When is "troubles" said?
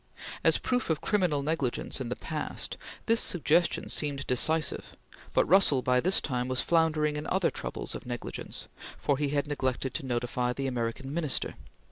7.51-7.93